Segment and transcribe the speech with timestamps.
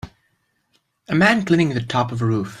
[1.09, 2.49] A man cleaning the top of a roof